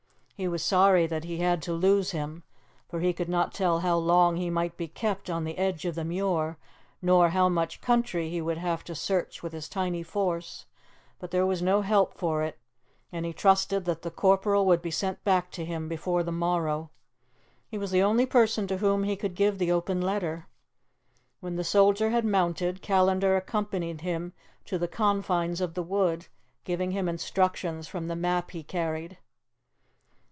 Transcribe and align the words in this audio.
He 0.35 0.47
was 0.47 0.63
sorry 0.63 1.05
that 1.05 1.23
he 1.25 1.37
had 1.37 1.61
to 1.61 1.71
lose 1.71 2.09
him, 2.13 2.41
for 2.89 2.99
he 2.99 3.13
could 3.13 3.29
not 3.29 3.53
tell 3.53 3.81
how 3.81 3.95
long 3.99 4.37
he 4.37 4.49
might 4.49 4.75
be 4.75 4.87
kept 4.87 5.29
on 5.29 5.43
the 5.43 5.55
edge 5.55 5.85
of 5.85 5.93
the 5.93 6.03
Muir, 6.03 6.57
nor 6.99 7.29
how 7.29 7.47
much 7.47 7.79
country 7.79 8.27
he 8.27 8.41
would 8.41 8.57
have 8.57 8.83
to 8.85 8.95
search 8.95 9.43
with 9.43 9.53
his 9.53 9.69
tiny 9.69 10.01
force; 10.01 10.65
but 11.19 11.29
there 11.29 11.45
was 11.45 11.61
no 11.61 11.83
help 11.83 12.15
for 12.15 12.41
it, 12.41 12.57
and 13.11 13.23
he 13.23 13.33
trusted 13.33 13.85
that 13.85 14.01
the 14.01 14.09
corporal 14.09 14.65
would 14.65 14.81
be 14.81 14.89
sent 14.89 15.23
back 15.23 15.51
to 15.51 15.63
him 15.63 15.87
before 15.87 16.23
the 16.23 16.31
morrow. 16.31 16.89
He 17.67 17.77
was 17.77 17.91
the 17.91 18.01
only 18.01 18.25
person 18.25 18.65
to 18.65 18.77
whom 18.77 19.03
he 19.03 19.15
could 19.15 19.35
give 19.35 19.59
the 19.59 19.71
open 19.71 20.01
letter. 20.01 20.47
When 21.39 21.55
the 21.55 21.63
soldier 21.63 22.09
had 22.09 22.25
mounted, 22.25 22.81
Callandar 22.81 23.37
accompanied 23.37 24.01
him 24.01 24.33
to 24.65 24.79
the 24.79 24.87
confines 24.87 25.61
of 25.61 25.75
the 25.75 25.83
wood, 25.83 26.29
giving 26.63 26.89
him 26.93 27.07
instructions 27.07 27.87
from 27.87 28.07
the 28.07 28.15
map 28.15 28.49
he 28.49 28.63
carried. 28.63 29.19